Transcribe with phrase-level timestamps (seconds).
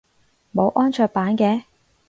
[0.51, 1.65] 冇安卓版嘅？